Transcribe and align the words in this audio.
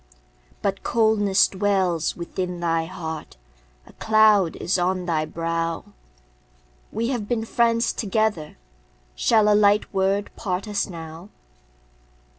But 0.63 0.81
coldness 0.81 1.47
dwells 1.47 2.15
within 2.15 2.59
thy 2.59 2.85
heart, 2.85 3.37
A 3.85 3.93
cloud 3.93 4.55
is 4.55 4.79
on 4.79 5.05
thy 5.05 5.25
brow; 5.25 5.85
We 6.91 7.09
have 7.09 7.27
been 7.27 7.45
friends 7.45 7.93
together, 7.93 8.57
Shall 9.13 9.47
a 9.47 9.53
light 9.53 9.93
word 9.93 10.31
part 10.35 10.67
us 10.67 10.87
now? 10.87 11.29